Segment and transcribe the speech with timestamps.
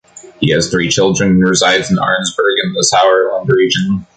[0.39, 4.07] He has three children and resides in Arnsberg in the Sauerland region.